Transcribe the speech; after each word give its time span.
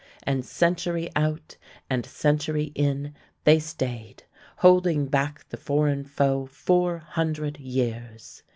And 0.23 0.43
century 0.43 1.11
out 1.15 1.57
and 1.87 2.03
century 2.07 2.71
in, 2.73 3.13
they 3.43 3.59
stayed, 3.59 4.23
holding 4.55 5.05
back 5.05 5.47
the 5.49 5.57
foreign 5.57 6.05
foe 6.05 6.47
four 6.47 6.97
hundred 6.97 7.59
years. 7.59 8.41